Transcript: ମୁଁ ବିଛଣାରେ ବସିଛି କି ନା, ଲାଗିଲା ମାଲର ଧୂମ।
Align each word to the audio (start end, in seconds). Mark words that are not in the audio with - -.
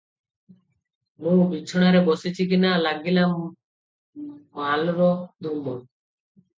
ମୁଁ 1.25 1.35
ବିଛଣାରେ 1.51 2.01
ବସିଛି 2.09 2.49
କି 2.55 2.61
ନା, 2.65 2.73
ଲାଗିଲା 2.87 3.29
ମାଲର 4.65 5.15
ଧୂମ। 5.49 5.81